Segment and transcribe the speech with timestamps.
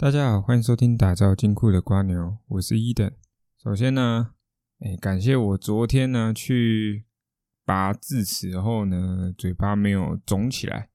[0.00, 3.12] 大家好，欢迎收听打造金库的瓜牛，我是伊登。
[3.62, 4.30] 首先呢，
[4.78, 7.04] 哎，感谢我昨天呢去
[7.66, 10.88] 拔智齿后呢，嘴巴没有肿起来。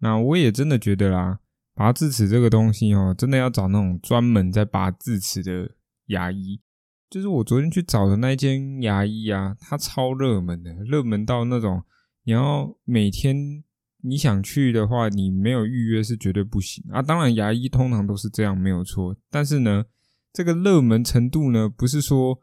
[0.00, 1.38] 那我也真的觉得啦，
[1.72, 6.60] 拔智齿这个东西哦，真的要找那种专门在拔智齿的牙医。
[7.08, 11.84] 就是我昨天去找的那间牙医啊，它超热门的，热门到那种
[12.24, 13.62] 你要每天。
[14.02, 17.00] 你想去的话，你没有预约是绝对不行啊！
[17.00, 19.16] 当然，牙医通常都是这样，没有错。
[19.30, 19.86] 但是呢，
[20.32, 22.40] 这个热门程度呢，不是说，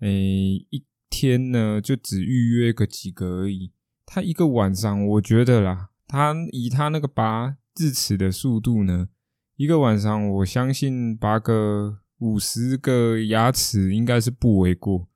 [0.00, 3.72] 诶，一天呢就只预约个几个而已。
[4.06, 9.08] 他一个晚上，我觉得啦，他以他那个拔智齿的速度呢，
[9.56, 15.08] 一个晚上，我相信拔个五十个牙齿应该是不为过。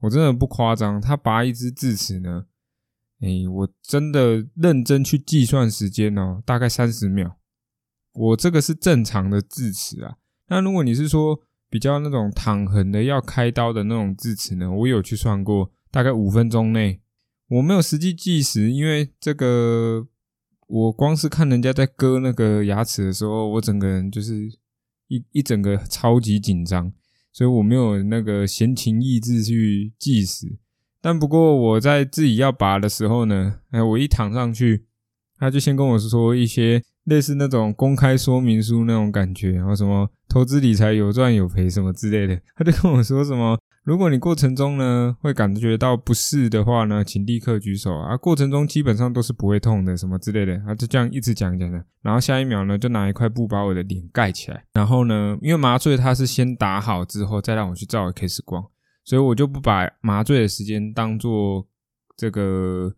[0.00, 2.46] 我真的不夸张，他拔一只智齿呢。
[3.24, 7.38] 哎，我真的认真去计算时间哦，大概三十秒。
[8.12, 10.16] 我这个是正常的智齿啊。
[10.48, 17.00] 那如果你是说比较那种躺横的要开刀的那种智齿呢，我有去算过，大概五分钟内。
[17.48, 20.06] 我没有实际计时，因为这个
[20.66, 24.50] 我光是看人家在割那个牙齿的时候，我整个人就是
[25.08, 26.92] 一一整个超级紧张，
[27.32, 30.58] 所以我没有那个闲情逸致去计时。
[31.04, 34.86] 但不过我在自己要拔的时候呢，哎，我一躺上去，
[35.38, 58.64] 他就先跟我说一些类似那种公开说明书那种感觉，然后什么投资理财有赚有赔什么之类的， 他就跟我说什么，如果你过程中呢会感觉到不适的话呢，请立刻举手啊，过程中基本上都是不会痛的什么之类的，他就这样一直讲讲讲，然后下一秒呢就拿一块布把我的脸盖起来，然后呢，因为麻醉他是先打好之后再让我去照 X 光。
[59.04, 61.68] 所以我就不把麻醉的时间当做
[62.16, 62.94] 这个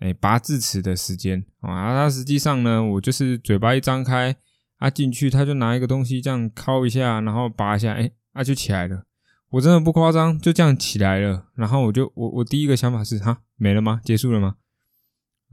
[0.00, 4.36] 诶拔智齿的时间啊，它实际上呢，我就是嘴巴一张开，
[4.78, 9.04] 啊进去，他就拿一个东西这样敲一下，然后拔一下，哎，啊就起来了。
[9.50, 11.46] 我真的不夸张，就这样起来了。
[11.54, 14.00] 然后我就我我第一个想法是，哈，没了吗？
[14.04, 14.56] 结束了吗？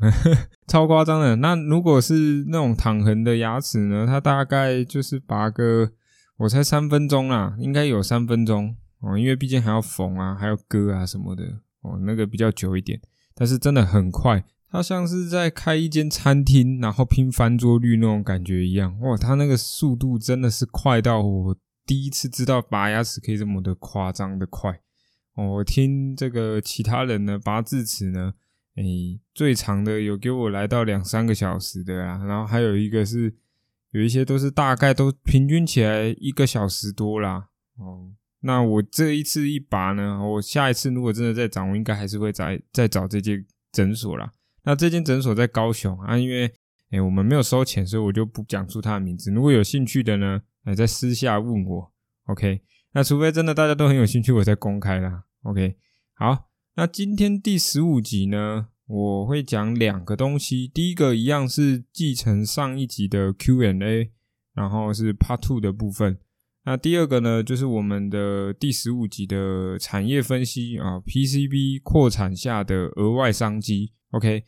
[0.67, 1.35] 超夸张的。
[1.35, 4.07] 那如果是那种躺横的牙齿呢？
[4.07, 5.91] 它大概就是拔个，
[6.37, 8.75] 我才三分钟啦，应该有三分钟。
[9.01, 11.43] 哦，因为毕竟还要缝啊，还要割啊什么的，
[11.81, 13.01] 哦，那个比较久一点，
[13.33, 24.81] 但是真的很快，它像是在开一间餐厅，然后拼翻桌率那种感觉一样，哇，它那个速度真的是快到我第一次知道拔牙齿可以这么的夸张的快。
[25.33, 28.33] 哦，我听这个其他人呢拔智齿呢，
[28.75, 33.33] 诶，最长的有给我来到两三个小时的啦，然后还有一个是
[33.89, 37.47] 有一些都是大概都平均起来一个小时多啦，
[37.77, 38.11] 哦。
[38.41, 44.31] 那我这一次一拔呢，我下一次如果真的再长，我应该还是会再再找这间诊所啦。
[44.63, 46.51] 那这间诊所在高雄啊，因为
[46.89, 49.31] 哎我们没有收钱，所以我就不讲出他的名字。
[49.31, 51.91] 如果有兴趣的呢，哎在私下问我
[52.25, 52.61] ，OK？
[52.93, 55.23] 那除非真的大家都很有兴趣，我再公开啦。
[55.43, 55.77] OK？
[56.15, 60.67] 好，那今天第十五集呢，我会讲两个东西。
[60.67, 64.11] 第一个一样是继承上一集的 Q&A，
[64.53, 66.17] 然后是 Part Two 的部分。
[66.63, 73.93] 那第二个呢，就是我们的第十五集的产业分析啊，PCB 扩产下的额外商机。
[74.11, 74.43] OK，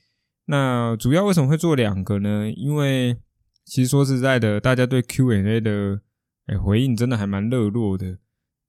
[0.45, 2.51] 那主要为什么会做两个呢？
[2.55, 3.17] 因为
[3.65, 6.01] 其实说实在的，大家对 Q&A 的
[6.45, 8.19] 哎回应真的还蛮热络的，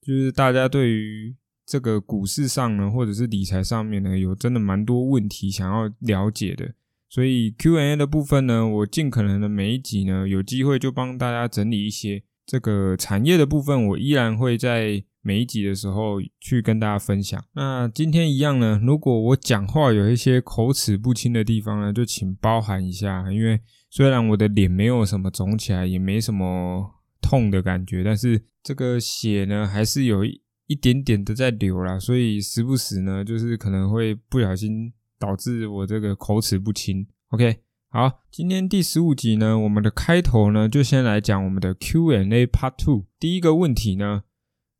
[0.01, 6.73] 就是大家对于这个股市上呢，或者是理财上面呢，有真的蛮多问题想要了解的。
[7.11, 12.23] 所以 Q&A 的部分呢，我尽可能的每一集呢，有机会就帮大家整理一些。
[12.47, 17.43] 这个产业的部分，我依然会在每一集的时候去跟大家分享。
[17.55, 23.33] 那今天一样呢，如果我讲话有一些口齿不清的地方呢，就请包涵一下。
[23.33, 26.91] 因为虽然我的脸没有什么肿起来，也没什么
[27.23, 37.07] 痛的感觉，但是这个血呢，还是有一一点点的在流啦，所以时不时呢，就是可能会不小心导致我这个口齿不清。
[37.31, 37.64] OK。
[37.95, 43.05] 好，今天第十五集呢，我们的开头呢，就先来讲我们的 Q&A Part Two。
[43.21, 44.25] 第一个问题呢，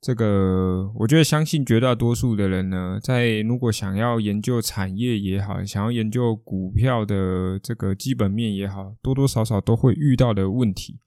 [0.01, 10.99] 这个我觉得相信绝大多数的人呢，在如果想要研究产业也好，想要研究股票的这个基本面也好，多多少少都会遇到的问题，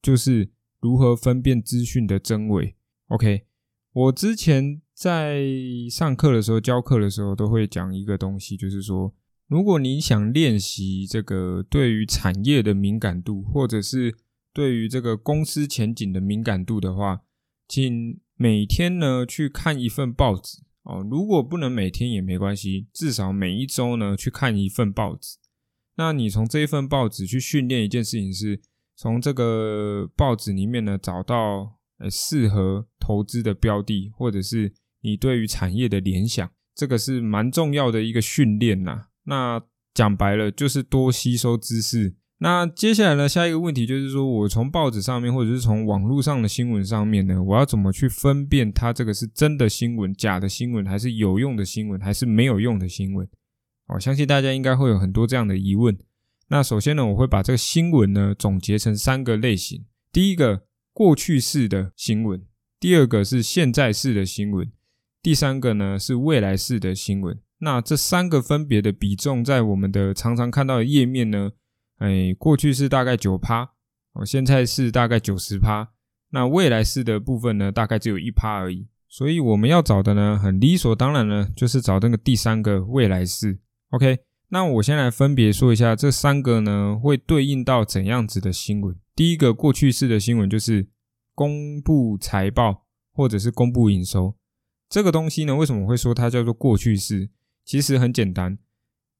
[0.00, 0.48] 就是
[0.80, 2.74] 如何分辨资讯的真伪。
[3.08, 3.42] OK，
[3.92, 5.44] 我之前在
[5.90, 9.14] 上课的时候、教课的时候，都会讲一个东西，就是说。
[9.50, 14.14] 如果你想练习这个对于产业的敏感度，或者是
[14.52, 17.22] 对于这个公司前景的敏感度的话，
[17.66, 21.04] 请每天呢去看一份报纸哦。
[21.10, 25.36] 如果不能每天也没关系，至少每一周呢去看一份报纸。
[25.96, 28.62] 那你从这一份报纸去训练一件事情是，
[28.94, 39.08] 从这个报纸里面呢找到呃适合投资的标的，或者是你对于产业的联想，这个是蛮重要的一个训练呐。
[39.30, 39.62] 那
[39.94, 42.16] 讲白了就是多吸收知识。
[42.38, 53.28] 那接下来呢，下一个问题就是说，我从报纸上面或者是从网络上的新闻上面呢，我要怎么去分辨它这个是真的新闻、假的新闻，还是有用的新闻，还是没有用的新闻？
[53.94, 55.96] 我相信大家应该会有很多这样的疑问。
[56.48, 62.40] 那首先呢，我会把这个新闻呢总结成三个类型：第一个，过去式的新闻；
[62.80, 64.66] 第二个是现在式的新闻；
[65.22, 67.38] 第三个呢是未来式的新闻。
[67.60, 71.52] 那这三个分别的比重，在我们的常常看到的页面呢？
[71.98, 73.70] 哎，过去是大概九趴，
[74.14, 75.90] 哦，现在是大概九十趴，
[76.30, 78.88] 那未来式的部分呢，大概只有一趴而已。
[79.08, 83.58] 所以我们要找的呢，很理所当然呢，就是找那个第三个未来式。
[83.90, 88.96] OK，那我先来分别说一下这三个呢，会对应到怎样子的新闻。
[89.14, 90.88] 第一个过去式的新闻就是
[91.34, 94.36] 公布财报或者是公布营收，
[94.88, 97.28] 这个东西呢，为什么会说它叫做过去式？
[97.70, 98.58] 其实很简单。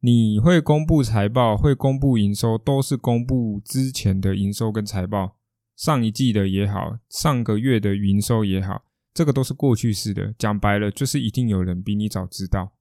[0.01, 5.37] 你会公布财报，会公布营收，都是公布之前的营收跟财报，
[5.77, 8.83] 上一季的也好，上个月的营收也好，
[9.15, 10.35] 这个都是过去式的。
[10.37, 12.73] 讲白了，就是一定有人比你早知道，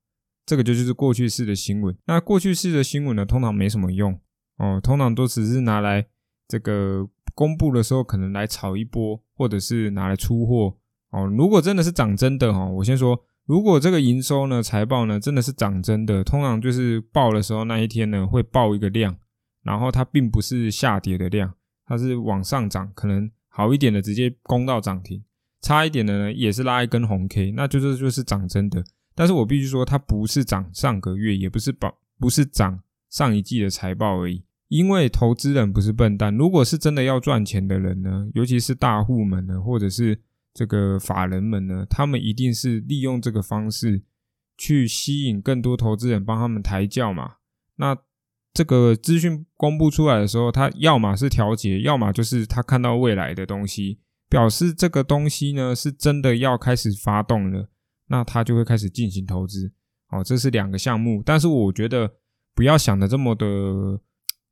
[0.43, 1.95] 这个就就是过去式的新闻。
[2.07, 4.19] 那过去式的新闻呢，通常没什么用
[4.57, 6.07] 哦，通常都只是拿来
[6.47, 10.75] 这个公布的时候，可能来炒一波，或者是拿来出货
[11.11, 11.27] 哦。
[11.27, 13.23] 如果真的是涨真的哈，我先说。
[13.49, 19.17] 如果这个营收呢、财报呢真的是涨真的，通常就是报的时候那一天呢会报一个量，
[19.63, 21.51] 然后它并不是下跌的量，
[21.87, 25.23] 它是往上涨，可能好一点的直接攻到涨停，
[25.63, 28.83] 差一点的呢也是拉一根红 K，那就是就是涨真的。
[29.15, 32.79] 但是我必须说，它不是涨上个月，也不是报，不是涨
[33.09, 34.43] 上一季的财报而已。
[34.67, 40.19] 因为投资人不是笨蛋，如果是真的要赚钱的人呢，尤其是大户们呢，或者是。
[40.53, 44.03] 这个法人们呢，他们一定是利用这个方式
[44.57, 47.35] 去吸引更多投资人帮他们抬轿嘛。
[47.75, 47.97] 那
[48.53, 57.69] 这个资讯公布出来的时候，他要么是调节，要么就是他看到未来的东西，表示这个东西呢是真的要开始发动了，
[58.07, 59.71] 那他就会开始进行投资。
[60.09, 62.11] 哦，这是两个项目，但是我觉得
[62.55, 64.01] 不要想的这么的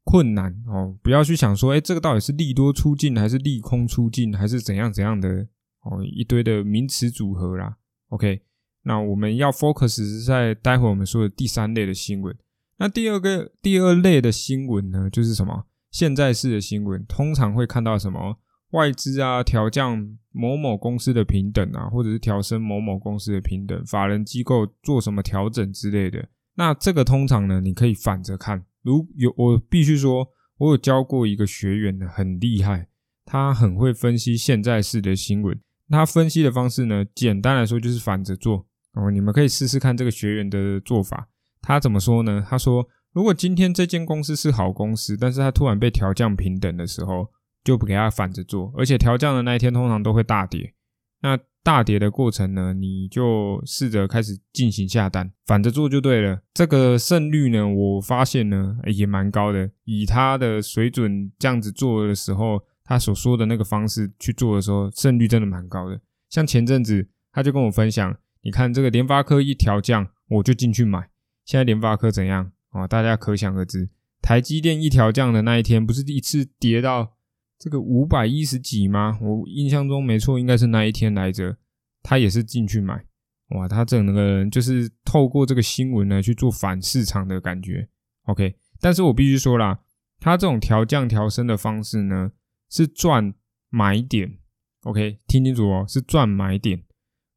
[0.04, 5.48] 困难哦，不要去想说，哎，这个到底是利多出尽还是利空出尽，还是怎样怎样的。
[5.90, 7.78] 哦，一堆的名词组合啦。
[8.10, 8.42] OK，
[8.84, 12.36] 那我们要 focus 在待会我们说的第三类的新闻。
[12.78, 15.66] 那第二个第二类的新闻呢，就是什么？
[15.92, 18.38] 现在式的新闻，通常会看到什么？
[18.72, 26.28] 外资啊调降某某公司的平等啊，或者是调升某某公司的平等，法人机构做什么调整之类的。
[26.56, 28.66] 那这个通常呢，你可以反着看。
[28.84, 32.90] 如有我必须说，我有教过一个学员呢，很厉害，
[33.26, 35.60] 他很会分析现在式的新闻。
[35.90, 39.10] 他分析的方式呢，简单来说就是反着做哦。
[39.10, 41.30] 你们可以试试看这个学员的做法。
[41.62, 42.46] 他怎么说呢？
[42.50, 47.30] 他说，如果今天这间公司是好公司，但是他突然被调降平等的时候，
[47.64, 48.74] 就不给他反着做。
[48.78, 50.74] 而且调降的那一天通常都会大跌。
[51.22, 56.42] 那大跌的过程呢，你就试着开始进行下单，反着做就对了。
[56.54, 59.72] 这个胜率呢，我发现呢也蛮高的。
[59.86, 62.62] 以他的水准这样子做的时候。
[62.88, 66.00] 他所说的那个方式去做的时候，胜率真的蛮高的。
[66.30, 71.10] 像前阵子，他就跟我分享，你看这个联发科一调降，我就进去买。
[71.44, 72.88] 现在联发科怎样啊？
[72.88, 73.90] 大家可想而知。
[74.22, 77.18] 台积电一调降的那一天，不是一次跌到
[77.60, 79.18] 这个五百一十几吗？
[79.22, 81.58] 我印象中没错，应该是那一天来着。
[82.04, 83.04] 他也是进去买，
[83.50, 87.90] 哇，他整个人就是透过这个新闻呢去做反市场的感觉。
[88.28, 89.80] OK，但是我必须说啦，
[90.20, 92.32] 他这种调降调升的方式呢。
[92.70, 93.34] 是赚
[93.70, 94.38] 买点
[94.84, 96.84] ，OK，听清楚哦，是赚买点，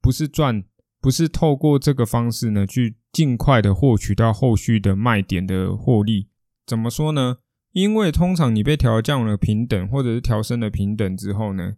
[0.00, 0.64] 不是赚，
[1.00, 6.28] 不是透过这个方式呢去尽快的获取到后续的卖点的获利。
[6.66, 7.38] 怎么说呢？
[7.72, 11.76] 因为通常你被调降了平等，或者是调升了平等之后呢，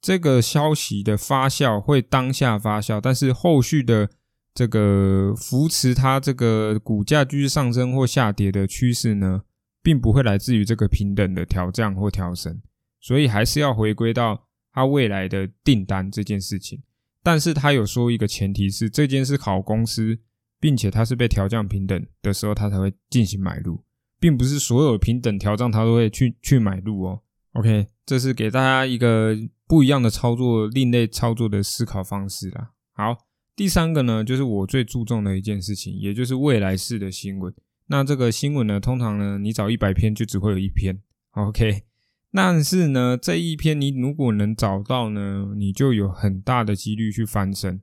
[0.00, 4.10] 这个消息的发酵会当下发酵，但是后续的
[4.52, 9.42] 这个扶持它这个股价继续上升或下跌的趋势呢，
[9.82, 12.60] 并不会来自于这个平等的调降或调升。
[13.00, 16.82] 所以还是要回归到他未来的订单这件事情，
[17.22, 20.18] 但是他有说一个前提是这件是好公司，
[20.60, 23.82] 并且它是被调降平等的时候，他才会进行买入，
[24.20, 27.22] 并不是所有平等调降他都会去去买入哦。
[27.54, 32.70] OK，这是给大家一个不一样的操作、另类操作的思考方式啦。
[32.92, 33.16] 好，
[33.56, 37.52] 第三个呢，就是我最注重的一件事情，也就是未来式的新闻。
[37.86, 41.00] 那这个新闻呢，通常呢，你找一百篇就只会有一篇。
[41.32, 41.82] OK。
[42.32, 47.80] 但是呢，这一篇你如果能找到呢，你就有很大的几率去翻身。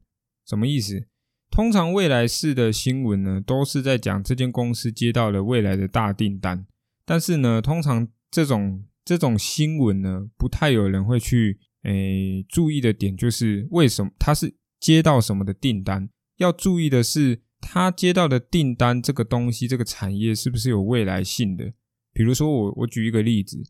[0.47, 1.05] 什么意思？
[1.51, 6.65] 通常未来式的新闻呢，都是在讲这间公司接到了未来的大订单。
[7.05, 16.09] 但是呢，通常这种这种新闻呢，不太有人会去诶注意的点，就是为什么他是接到什么的订单？
[16.37, 21.73] 要注意的是，他接到的订单这个东西，这个产业是不是有未来性的？
[22.13, 23.61] 比如说，我我举一个例子。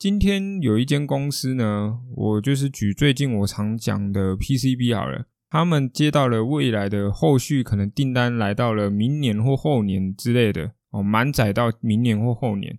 [0.00, 12.78] 今天有一间公司呢，我就是举最近我常讲的 PCB 好了，他们接到了未来的后续可能订单来到了明年或后年之类的哦，满载到明年或后年。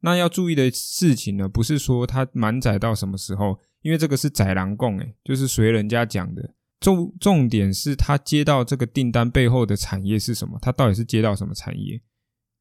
[0.00, 6.54] 那要注意的事情呢，不是说它满载到什么时候，因为这个是载狼供诶，就是随人家讲的。
[6.80, 12.00] 重重点是他接到这个订单背后的产业是什么，他到底是接到什么产业？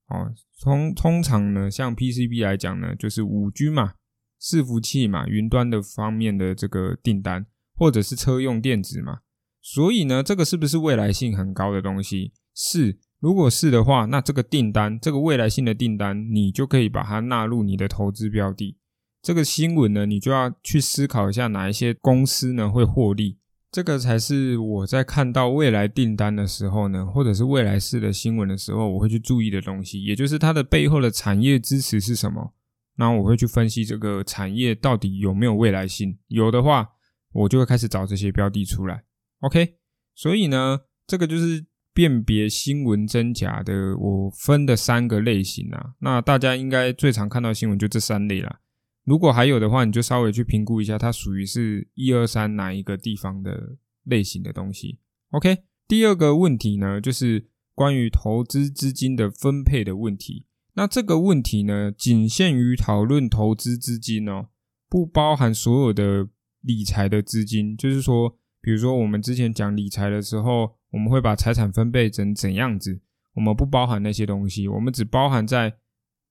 [0.10, 0.30] 哦，
[0.62, 3.94] 通通常呢，像 PCB 来讲呢，就是五 G 嘛。
[4.42, 7.46] 伺服器嘛，云端的方面的这个订单，
[7.76, 9.20] 或者是车用电子嘛，
[9.62, 12.34] 所以呢，这个是不是未来性很高的东西？
[12.56, 18.78] 是，如果是的话，那这个订单，这个未来性的订单，你就可以把它纳入你的投资标的。
[19.22, 23.38] 这个新闻呢，你就要去思考一下哪一些公司呢会获利，
[23.72, 32.56] 这个才是我在看到未来订单的时候呢，或者是未来式的新闻的时候，我会去注意的东西，也就是它的背后的产业支持是什么。
[32.96, 36.90] 那我会去分析这个产业到底有没有未来性，有的话，
[37.34, 39.04] 我就会开始找这些标的出来。
[39.40, 39.76] OK，
[40.14, 45.94] 所以呢，这个就是辨别新闻真假的，我分的三个类型啊。
[46.00, 48.60] 那大家应该最常看到新闻就这三类啦。
[49.04, 55.00] 如果还有的话，你就稍微去评估一下，它属于是一二三哪一个地方的类型的东西。
[55.32, 60.46] OK，第二个问题呢，就是关于投资资金的分配的问题。
[60.74, 64.48] 那这个问题呢，仅限于讨论投资资金哦，
[64.90, 66.30] 不包含所有的
[66.62, 67.76] 理财的资金。
[67.76, 73.02] 就是说，比如说我们之前讲理财的时候，我们会把财产分配成怎样子，
[73.34, 75.76] 我们不包含那些东西，我们只包含在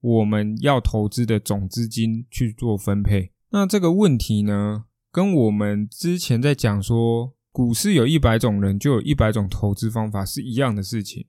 [0.00, 3.32] 我们要投资的总资金去做分配。
[3.50, 11.26] 那这个问题呢，跟我们之前在讲说，股市有一百种人，就有一百种投资方法是一样的事情。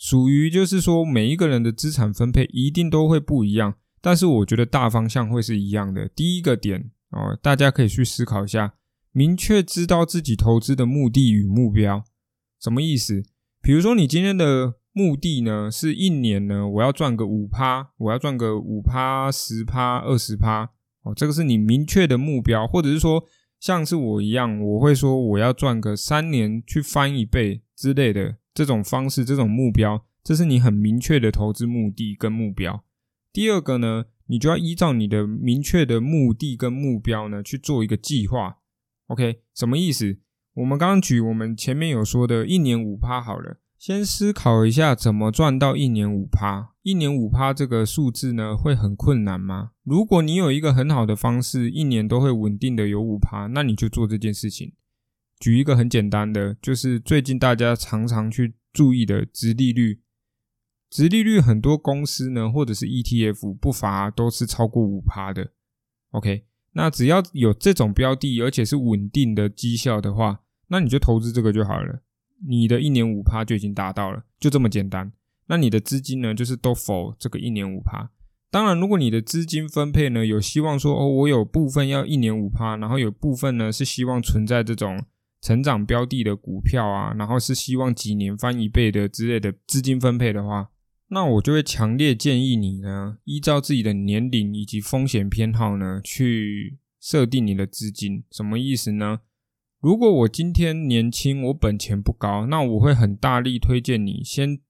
[0.00, 6.08] 属于就是说，每一个人的资产分配一定都会不一样，但是我觉得大方向会是一样的。
[6.08, 8.72] 第一个点哦，大家可以去思考一下，
[9.12, 12.02] 明确知道自己投资的目的与目标，
[12.58, 13.22] 什么意思？
[13.60, 20.70] 比如说你今天的目的呢，是一年呢，我要赚个五趴，我要赚个五趴、十趴、二十趴，
[21.02, 23.22] 哦，这个是你明确的目标，或者是说，
[23.60, 28.38] 像是我一样，我会说我要赚个三年去翻一倍之类的。
[28.52, 32.84] 这种方式，这种目标，这是你很明确的投资目的跟目标。
[33.32, 38.58] 第二个呢，你就要依照你的明确的目的跟目标呢去做一个计划。
[39.06, 40.18] OK，什么意思？
[40.54, 46.74] 我们刚刚举我们前面有说的一年五趴好了，先思考一下怎么赚到一年五趴。
[46.82, 49.70] 一年五趴这个数字呢，会很困难吗？
[49.84, 54.74] 如果你有一个很好的方式，一年都会稳定的有五趴，那你就做这件事情。
[55.38, 60.02] 举一个很简单的，就是最近大家常常去注意的直利率。
[60.90, 65.52] 直利率很多公司呢，或者是 ETF 不乏都是超过五趴的。
[66.10, 72.02] OK，那只要有这种标的，而且是稳定的绩效的话，那你就投资这个就好了。
[72.46, 75.12] 你的一年五趴就已经达到了，就这么简单。
[75.46, 78.10] 那你的资金呢，就是都否这个一年五趴。
[78.50, 85.04] 当然，如果你的资金分配呢，有希望说哦，我有部分要一年五趴，然后有部分呢是希望存在这种。
[85.42, 90.68] 成长标的的股票啊，然后是希望几年翻一倍的之类的资金分配的话，
[91.08, 98.22] 那我就会强烈建议你呢，依照自己的年龄以及风险偏好呢，去设定你的资金。
[98.30, 99.20] 什么意思呢？
[99.80, 104.60] 如果我今天年轻，我本钱不高，那我会很大力推荐你先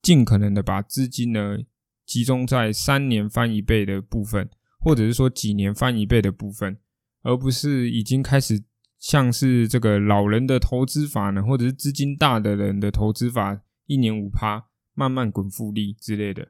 [0.00, 1.58] 尽可能的把资金呢
[2.06, 4.48] 集中在三年翻一倍的部分，
[4.80, 6.78] 或者是说几年翻一倍的部分，
[7.22, 8.64] 而不是已经开始。
[9.00, 16.48] 像是这个老人的投资法呢，或者是资金大的人的投资法，一年五趴，慢慢滚复利之类的。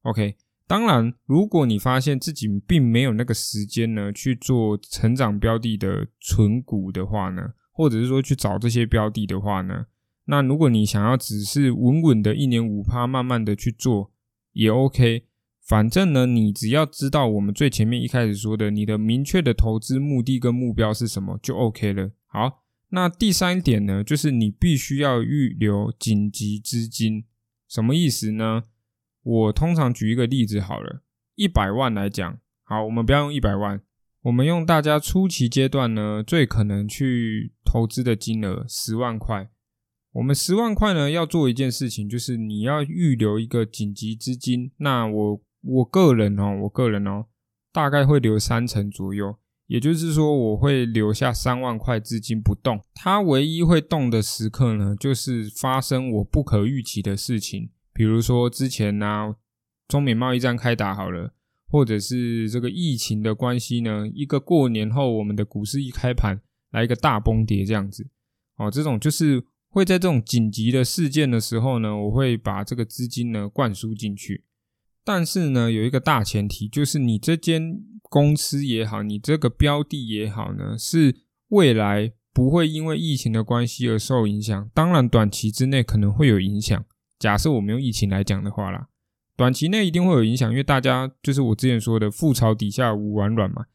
[0.00, 0.38] OK，
[0.72, 9.84] 当然，如果你发现自己并没有那个时间呢去做成长标的的存股的话呢，或者是说去找这些标的的话呢，
[10.24, 14.12] 那如果你想要只是稳稳的一年五趴，慢慢的去做
[14.54, 15.26] 也 OK。
[15.60, 22.12] 反正呢，你只要知道我们最前面一开始说的，你的明确的投资目的跟目标是什么，就 OK 了。
[22.24, 27.26] 好，那第三点呢，就是你必须要预留紧急资金。
[27.68, 28.64] 什么意思呢？
[29.22, 31.02] 我通常举一个例子好了，
[31.34, 33.80] 一百万来讲，好，我们不要用一百万，
[34.22, 39.50] 我们用大家初期阶段呢最可能去投资的金额十万块。
[40.12, 44.70] 我们十万块呢要做一件事情，就是你要预留一个紧急资金。
[44.76, 47.26] 那我我个人哦，我个人哦，
[47.72, 49.36] 大概会留三成左右。
[49.68, 52.82] 也就是说，我会留下三万块资金不动。
[52.92, 59.36] 它唯一会动的时刻呢，就是发生我不可预期的事情，比如说之前呢，
[59.88, 61.34] 中美贸易战开打好了，
[61.68, 68.08] 或者是这个疫情的关系呢，一个过年后我们的股市一开盘来一个大崩跌这样子。
[68.56, 74.44] 哦，这种就是会在这种紧急的事件的时候呢，我会把这个资金呢灌输进去。
[75.04, 81.16] 但是呢，有一个大前提，就是你这间公司也好，你这个标的也好呢，是
[81.48, 84.70] 未来不会因为疫情的关系而受影响。
[84.72, 86.84] 当然，短期之内可能会有影响。
[87.22, 88.88] 假设我们用疫情来讲的话啦，
[89.36, 93.66] 短期内一定会有影响，因为大家就是我之前说的“覆巢底下无完卵”嘛，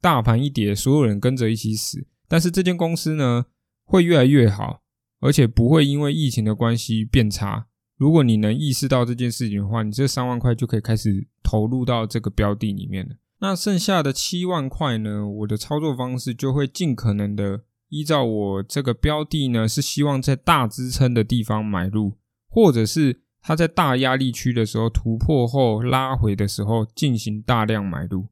[0.00, 2.06] 大盘一跌，所有人跟着一起死。
[2.26, 3.44] 但是这间公司呢，
[3.84, 4.80] 会越来越好，
[5.20, 7.66] 而且不会因为疫情的关系变差。
[7.98, 13.16] 如果你能意识到这件事情的话，你这三万块就可以开始投入到这个标的里面了。
[13.40, 15.28] 那剩下的七万块呢？
[15.28, 22.14] 我的操作方式就会尽可能的依照我这个标的呢，是希望在大支撑的地方买入，
[22.56, 28.26] 或者是它在大压力区的时候突破后拉回的时候进行大量买入。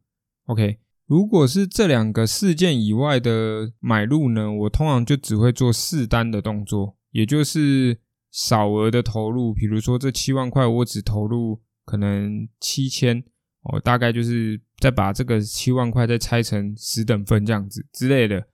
[0.47, 8.01] OK，如果是这两个事件以外的买入呢，我通常就只会做试单的动作，也就是。
[8.35, 13.23] 少额的投入，比如说这七万块，我只投入可能七千
[13.63, 18.49] 哦，大概就是再把这个七万块再拆成十等份这样子之类的。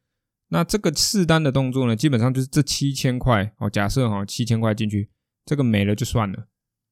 [0.51, 5.09] 那这个试单的动作呢，基本上就是这七千块哦，假设哈七千块进去，
[5.45, 6.47] 这个没了就算了，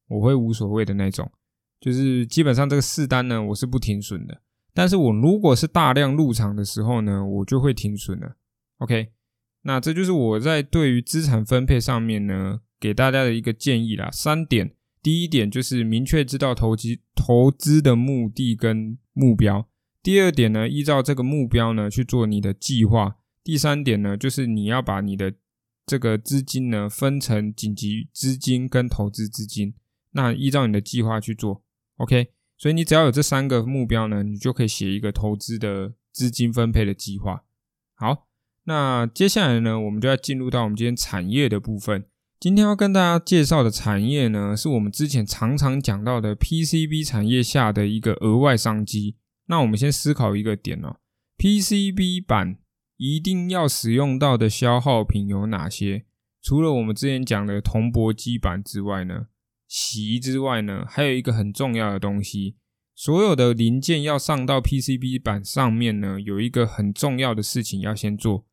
[0.08, 1.30] 我会无所谓的那种。
[1.80, 4.40] 就是基本上这个四单呢，我是不停损的。
[4.74, 8.36] 但是我如果是大量入场的时候呢，我就会停损了。
[8.78, 9.08] OK，
[9.62, 12.60] 那这就是我在对于资产分配上面呢。
[12.80, 14.72] 给大家的一个建议啦，三点。
[15.02, 19.68] 第一点就是明确知道投机投资的目的跟目标。
[20.00, 23.16] 第二点呢，依照这个目标呢去做你的计划。
[23.42, 25.34] 第三点呢，就是你要把你的
[25.88, 29.74] 这个资金呢分成紧急资金跟投资资金。
[30.12, 31.62] 那依照你的计划去做
[31.96, 32.32] ，OK。
[32.56, 37.44] 所以你只要有这三个目标呢，你就可以写一个投资的资金分配的计划。
[37.94, 38.26] 好，
[38.64, 42.04] 那接下来呢，我们就要进入到我们今天产业的部分。
[42.40, 49.16] 今天要跟大家介绍的产业呢，是我们之前常常讲到的 PCB 产业下的一个额外商机。
[49.46, 50.98] 那我们先思考一个点哦
[51.38, 52.58] ，PCB 板
[52.98, 56.04] 一定要使用到的消耗品有哪些？
[56.42, 59.26] 除了我们之前讲的铜箔基板之外呢，
[59.66, 62.56] 锡之外呢，还有一个很重要的东西，
[62.94, 68.46] 所有的零件要上到 PCB 板上面呢，有一个很重要的事情要先做，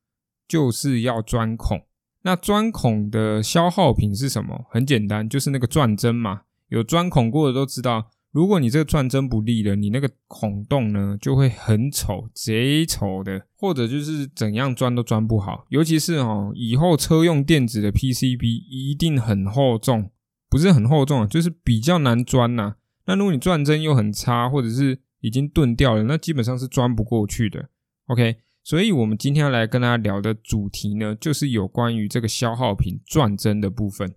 [0.48, 1.86] 就是要钻孔。
[2.22, 4.66] 那钻孔的消耗品是什么？
[4.70, 6.42] 很简单，就是那个钻针嘛。
[6.70, 15.66] 有钻孔过的都知道，如果你这个钻针不利了，你那个孔洞呢就会很丑，贼丑的，或者就是怎样钻都钻不好。
[15.70, 20.12] 尤其是哦，以后车用电子的 PCB 一定很厚重，
[20.50, 22.76] 不是很厚重，就是比较难钻呐。
[23.06, 27.70] 那如果你钻针又很差，或者是已经钝掉了，那基本上是钻不过去的。
[28.08, 28.36] OK。
[28.66, 34.16] 所以，我们今天要来跟大家聊的主题呢，就是有关于这个消耗品钻针的部分。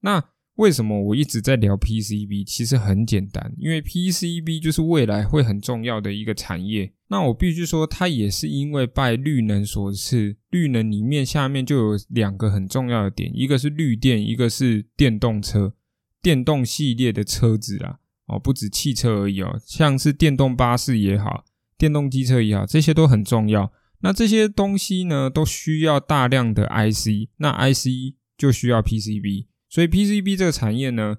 [0.00, 0.22] 那
[0.56, 2.44] 为什么我一直在聊 PCB？
[2.44, 6.92] 其实很简单，因为 PCB 就是未来会很重要的一个产业。
[7.08, 10.36] 那我必须说，它也是因为拜绿能所赐。
[10.50, 15.74] 绿能里面下面就有两个很重要的点，一个是绿电，一个是电动车、
[16.22, 18.00] 电动系列的车子啦。
[18.26, 21.44] 哦，不止汽车而已哦，像是电动巴士也好，
[21.78, 23.70] 电动机车也好，这些都很重要。
[24.00, 31.16] 那这些东西呢，都需要大量的 IC，那 IC 就需要 PCB，所以 PCB 这个产业呢，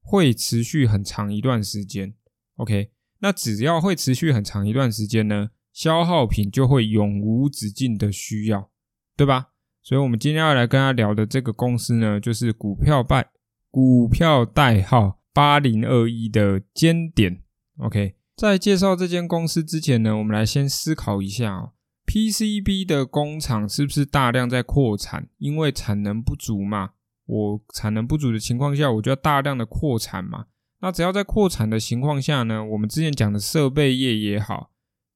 [0.00, 2.14] 会持续很长一段时间。
[2.56, 8.70] OK，那只要会持续很长一段时间呢，消耗品就会永无止境的需要，
[9.16, 9.50] 对吧？
[9.82, 13.30] 所以，我们今天要来跟他聊的这个公司呢，就是股票代
[13.70, 17.42] 股票代号八零二一的尖点。
[17.78, 21.72] OK，在介绍这间公司之前呢，我们来先思考一下哦。
[22.06, 25.28] PCB 的工厂是不是大量在扩产？
[25.38, 26.92] 因为产能不足嘛。
[27.26, 30.46] 我产能不足的情况下，我就要大量的扩产嘛。
[30.80, 34.70] 那只要在扩产的情况下呢，我们之前讲的设备业也好，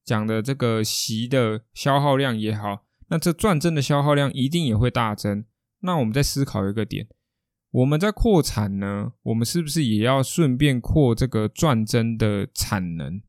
[0.04, 5.44] 讲的这个席的消耗量也好，那这钻针的消耗量一定也会大增。
[5.80, 7.06] 那我们再思考一个点，
[7.70, 13.20] 我们在扩产呢，我们是不是也要顺便扩这个钻针的产能？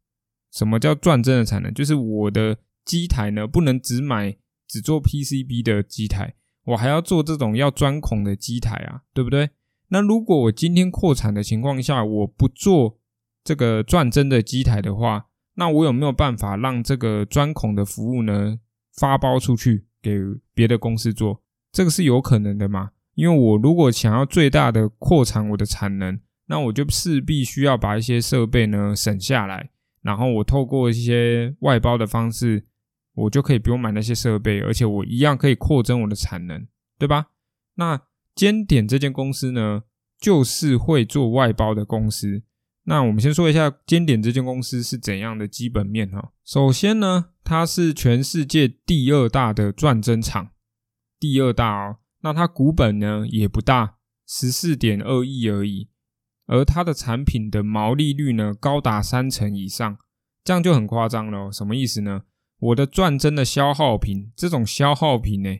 [0.51, 1.73] 什么叫转增的产能？
[1.73, 4.37] 就是我的机台呢，不能只买
[4.67, 6.35] 只做 PCB 的机台，
[6.69, 9.49] 我还要做这种要钻孔的机台啊，对不对？
[9.89, 12.99] 那如果我今天扩产的情况下，我不做
[13.43, 18.59] 这个钻针的机台的话，那我有没有办法让这个钻孔的服务呢
[18.93, 20.19] 发包出去给
[20.53, 21.41] 别的公司做？
[21.71, 22.91] 这个是有可能的嘛？
[23.15, 32.63] 因为我如果想要最大的扩产我的产能，那我就势必需要把一些设备呢省下来，然后我透过一些外包的方式，
[33.19, 37.27] 我就可以不用买那些设备，而且我一样可以扩增我的产能，对吧？
[37.75, 38.01] 那。
[38.35, 39.83] 尖点这间公司呢，
[40.17, 42.43] 就是会做外包的公司。
[42.83, 46.31] 那我们先说一下尖点这间公司是怎样的基本面哈。
[46.45, 50.51] 首先呢，它是全世界第二大的钻针厂，
[51.19, 51.97] 第二大哦。
[52.21, 55.89] 那它股本呢也不大，十四点二亿而已。
[56.45, 59.97] 而它的产品的毛利率呢高达三成以上，
[60.45, 61.51] 这样就很夸张了。
[61.51, 62.21] 什么意思呢？
[62.59, 65.57] 我的钻针的消耗品，这种消耗品呢？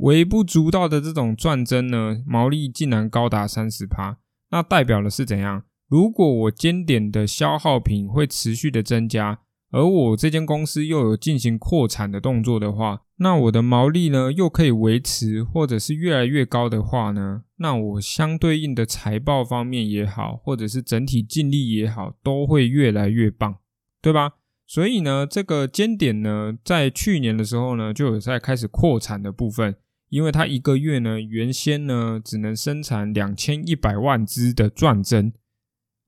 [0.00, 4.18] 微不足道的这种钻针呢，毛利竟然高达三十趴，
[4.50, 5.64] 那代表的是怎样？
[5.88, 9.40] 如果我尖点的消耗品会持续的增加，
[9.72, 23.56] 而我这间公司又有进行扩产的动作的话，那我的毛利呢又可以维持或者是越来越高的话呢，那我相对应的财报方面也好，或者是整体净利也好，都会越来越棒，
[24.00, 24.34] 对吧？
[24.70, 29.74] 所以呢，这个尖点呢，在去年的时候呢，就有在开始扩产的部分，
[30.10, 35.32] 因为它一个月呢，原先呢只能生产两千一百万只的钻针，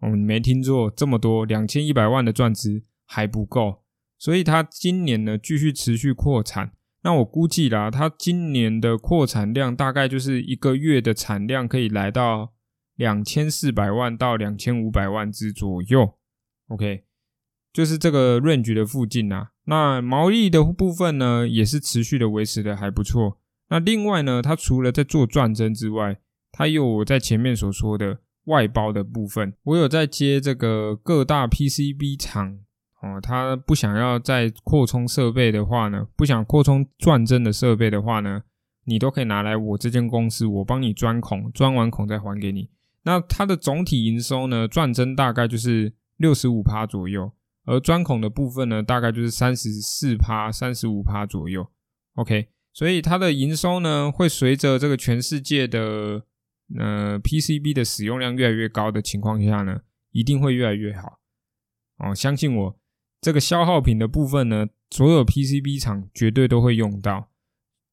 [0.02, 3.82] 我们没听错，这么多两千一百万的钻针还不够，
[4.16, 6.70] 所以它今年呢继续持续扩产。
[7.02, 12.52] 那我估计啦，它今年的扩产量大概就是一个月的产量可以来到
[12.94, 16.16] 两千四百万到两千五百万只左右。
[16.68, 17.06] OK。
[17.72, 23.38] 就是这个 range 的附近呐，那毛利的部分呢，也是持续的维持的还不错。
[23.68, 26.18] 那另外呢，它除了在做钻针之外，
[26.50, 32.58] 它有我在前面所说的外包的部分，我有在接这个各大 PCB 厂
[33.00, 38.42] 哦，他不想要再扩充设备的话呢，不想扩充钻针的设备的话呢，
[38.84, 42.68] 你都可以拿来我这间公司，我帮你钻孔，钻完孔再还给你。
[43.04, 47.32] 那它的总体营收呢，钻针大概就是六十五趴左右。
[47.64, 51.70] 而钻孔的部分呢，大概就是三十四趴、三十五趴左右。
[52.14, 56.24] OK，所以它的营收呢，会随着这个全世界的
[56.76, 61.20] 呃 PCB 的使用量越来越高的情况下呢，一定会越来越好。
[61.98, 62.78] 哦，相信我，
[63.20, 67.28] 这个消耗品的部分呢，所有 PCB 厂绝对都会用到。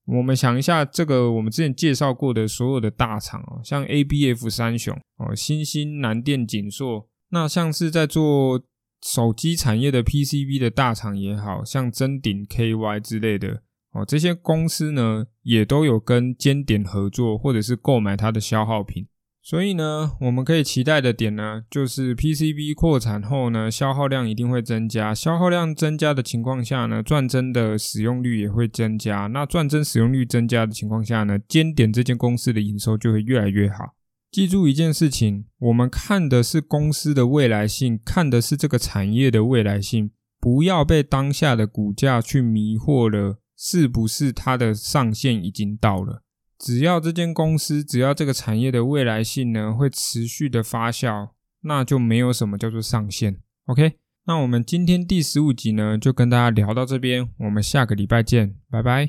[0.05, 8.65] 我们想一下，这个我们之前介绍过的所有的大厂哦，像 ABF 三雄哦，新兴、南电、锦硕，那像是在做。
[9.01, 19.07] 手机产业的 PCB 的大厂也好像真鼎、KY 之类的哦，这些公司呢也都有跟尖点合作，或者是购买它的消耗品。
[19.41, 25.15] 所以呢，我们可以期待的点呢，就是 PCB 扩产后呢，消耗量一定会增加。
[25.15, 29.27] 消耗量增加的情况下呢，钻针的使用率也会增加。
[29.27, 33.95] 那钻针使用率增加的情况下呢，尖点这间公司的营收就会越来越好。
[34.31, 46.21] 记住一件事情，我们看的是公司的未来性，看的是这个产业的未来性，不要被当下的股价去迷惑了，是不是它的上限已经到了？
[46.59, 51.29] 只要这间公司，只要这个产业的未来性呢会持续的发酵，
[51.61, 53.37] 那就没有什么叫做上限。
[53.65, 53.93] OK，
[54.27, 59.07] 那我们今天第十五集呢就跟大家聊到这边，我们下个礼拜见，拜拜。